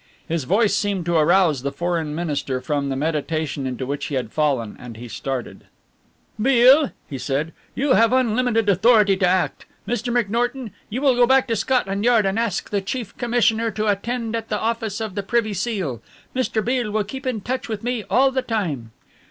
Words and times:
His 0.27 0.45
voice 0.45 0.73
seemed 0.75 1.05
to 1.05 1.15
arouse 1.15 1.61
the 1.61 1.71
Foreign 1.71 2.15
Minister 2.15 2.59
from 2.59 2.89
the 2.89 2.95
meditation 2.95 3.67
into 3.67 3.85
which 3.85 4.05
he 4.05 4.15
had 4.15 4.33
fallen, 4.33 4.75
and 4.79 4.97
he 4.97 5.07
started. 5.07 5.65
"Beale," 6.41 6.89
he 7.07 7.19
said, 7.19 7.53
"you 7.75 7.93
have 7.93 8.11
unlimited 8.11 8.67
authority 8.67 9.15
to 9.17 9.27
act 9.27 9.67
Mr. 9.87 10.11
McNorton, 10.11 10.71
you 10.89 11.03
will 11.03 11.13
go 11.13 11.27
back 11.27 11.47
to 11.49 11.55
Scotland 11.55 12.03
Yard 12.03 12.25
and 12.25 12.39
ask 12.39 12.71
the 12.71 12.81
Chief 12.81 13.15
Commissioner 13.17 13.69
to 13.69 13.85
attend 13.89 14.35
at 14.35 14.49
the 14.49 14.57
office 14.57 15.01
of 15.01 15.13
the 15.13 15.21
Privy 15.21 15.53
Seal. 15.53 16.01
Mr. 16.35 16.65
Beale 16.65 16.89
will 16.89 17.03
keep 17.03 17.27
in 17.27 17.39
touch 17.41 17.69
with 17.69 17.83
me 17.83 18.03
all 18.09 18.31
the 18.31 18.41
time." 18.41 18.93